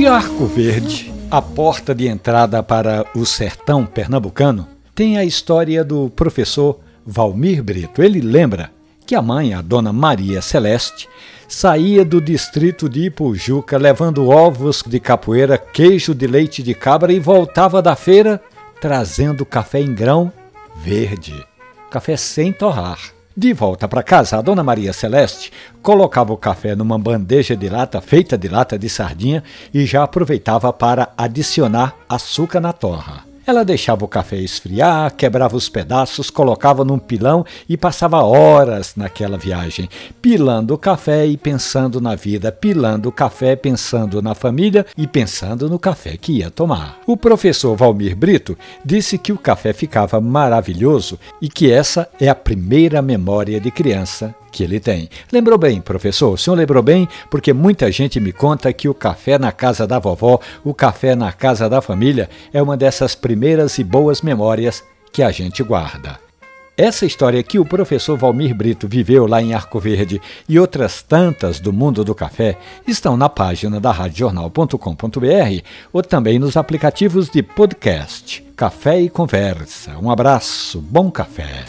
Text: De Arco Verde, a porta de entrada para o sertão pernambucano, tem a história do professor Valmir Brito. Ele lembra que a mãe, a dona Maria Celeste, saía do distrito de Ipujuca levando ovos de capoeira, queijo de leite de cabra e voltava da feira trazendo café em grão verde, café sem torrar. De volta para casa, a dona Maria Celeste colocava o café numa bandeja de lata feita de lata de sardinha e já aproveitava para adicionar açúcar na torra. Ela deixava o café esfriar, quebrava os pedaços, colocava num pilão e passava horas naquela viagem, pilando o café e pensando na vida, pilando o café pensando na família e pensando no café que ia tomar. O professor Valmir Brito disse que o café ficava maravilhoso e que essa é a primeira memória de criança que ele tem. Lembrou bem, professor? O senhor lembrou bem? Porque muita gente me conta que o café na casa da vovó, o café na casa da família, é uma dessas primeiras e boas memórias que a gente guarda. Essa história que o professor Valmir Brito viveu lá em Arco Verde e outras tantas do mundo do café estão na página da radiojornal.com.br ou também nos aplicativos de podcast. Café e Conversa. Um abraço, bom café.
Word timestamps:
De 0.00 0.06
Arco 0.06 0.46
Verde, 0.46 1.12
a 1.30 1.42
porta 1.42 1.94
de 1.94 2.08
entrada 2.08 2.62
para 2.62 3.04
o 3.14 3.26
sertão 3.26 3.84
pernambucano, 3.84 4.66
tem 4.94 5.18
a 5.18 5.26
história 5.26 5.84
do 5.84 6.08
professor 6.08 6.80
Valmir 7.04 7.62
Brito. 7.62 8.02
Ele 8.02 8.18
lembra 8.22 8.70
que 9.04 9.14
a 9.14 9.20
mãe, 9.20 9.52
a 9.52 9.60
dona 9.60 9.92
Maria 9.92 10.40
Celeste, 10.40 11.06
saía 11.46 12.02
do 12.02 12.18
distrito 12.18 12.88
de 12.88 13.08
Ipujuca 13.08 13.76
levando 13.76 14.30
ovos 14.30 14.82
de 14.86 14.98
capoeira, 14.98 15.58
queijo 15.58 16.14
de 16.14 16.26
leite 16.26 16.62
de 16.62 16.72
cabra 16.72 17.12
e 17.12 17.20
voltava 17.20 17.82
da 17.82 17.94
feira 17.94 18.42
trazendo 18.80 19.44
café 19.44 19.80
em 19.80 19.94
grão 19.94 20.32
verde, 20.82 21.46
café 21.90 22.16
sem 22.16 22.54
torrar. 22.54 23.19
De 23.36 23.52
volta 23.52 23.86
para 23.86 24.02
casa, 24.02 24.38
a 24.38 24.42
dona 24.42 24.62
Maria 24.62 24.92
Celeste 24.92 25.52
colocava 25.80 26.32
o 26.32 26.36
café 26.36 26.74
numa 26.74 26.98
bandeja 26.98 27.56
de 27.56 27.68
lata 27.68 28.00
feita 28.00 28.36
de 28.36 28.48
lata 28.48 28.78
de 28.78 28.88
sardinha 28.88 29.42
e 29.72 29.86
já 29.86 30.02
aproveitava 30.02 30.72
para 30.72 31.12
adicionar 31.16 31.94
açúcar 32.08 32.60
na 32.60 32.72
torra. 32.72 33.29
Ela 33.46 33.64
deixava 33.64 34.04
o 34.04 34.08
café 34.08 34.36
esfriar, 34.36 35.14
quebrava 35.14 35.56
os 35.56 35.68
pedaços, 35.68 36.30
colocava 36.30 36.84
num 36.84 36.98
pilão 36.98 37.44
e 37.68 37.76
passava 37.76 38.22
horas 38.22 38.94
naquela 38.96 39.38
viagem, 39.38 39.88
pilando 40.20 40.74
o 40.74 40.78
café 40.78 41.26
e 41.26 41.36
pensando 41.36 42.00
na 42.00 42.14
vida, 42.14 42.52
pilando 42.52 43.08
o 43.08 43.12
café 43.12 43.56
pensando 43.56 44.20
na 44.20 44.34
família 44.34 44.84
e 44.96 45.06
pensando 45.06 45.68
no 45.68 45.78
café 45.78 46.16
que 46.16 46.32
ia 46.32 46.50
tomar. 46.50 47.00
O 47.06 47.16
professor 47.16 47.76
Valmir 47.76 48.14
Brito 48.14 48.56
disse 48.84 49.16
que 49.18 49.32
o 49.32 49.38
café 49.38 49.72
ficava 49.72 50.20
maravilhoso 50.20 51.18
e 51.40 51.48
que 51.48 51.70
essa 51.70 52.08
é 52.20 52.28
a 52.28 52.34
primeira 52.34 53.00
memória 53.00 53.60
de 53.60 53.70
criança 53.70 54.34
que 54.50 54.62
ele 54.62 54.80
tem. 54.80 55.08
Lembrou 55.32 55.58
bem, 55.58 55.80
professor? 55.80 56.32
O 56.32 56.38
senhor 56.38 56.56
lembrou 56.56 56.82
bem? 56.82 57.08
Porque 57.30 57.52
muita 57.52 57.90
gente 57.90 58.20
me 58.20 58.32
conta 58.32 58.72
que 58.72 58.88
o 58.88 58.94
café 58.94 59.38
na 59.38 59.52
casa 59.52 59.86
da 59.86 59.98
vovó, 59.98 60.40
o 60.64 60.74
café 60.74 61.14
na 61.14 61.32
casa 61.32 61.68
da 61.68 61.80
família, 61.80 62.28
é 62.52 62.62
uma 62.62 62.76
dessas 62.76 63.14
primeiras 63.14 63.78
e 63.78 63.84
boas 63.84 64.22
memórias 64.22 64.82
que 65.12 65.22
a 65.22 65.30
gente 65.30 65.62
guarda. 65.62 66.18
Essa 66.80 67.04
história 67.04 67.42
que 67.42 67.58
o 67.58 67.64
professor 67.64 68.16
Valmir 68.16 68.54
Brito 68.54 68.88
viveu 68.88 69.26
lá 69.26 69.42
em 69.42 69.52
Arco 69.52 69.78
Verde 69.78 70.18
e 70.48 70.58
outras 70.58 71.02
tantas 71.02 71.60
do 71.60 71.74
mundo 71.74 72.02
do 72.02 72.14
café 72.14 72.56
estão 72.86 73.18
na 73.18 73.28
página 73.28 73.78
da 73.78 73.92
radiojornal.com.br 73.92 75.62
ou 75.92 76.02
também 76.02 76.38
nos 76.38 76.56
aplicativos 76.56 77.28
de 77.28 77.42
podcast. 77.42 78.42
Café 78.56 78.98
e 78.98 79.10
Conversa. 79.10 79.98
Um 79.98 80.10
abraço, 80.10 80.80
bom 80.80 81.10
café. 81.10 81.66